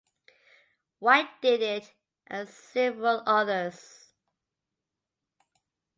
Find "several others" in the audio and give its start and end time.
2.49-4.15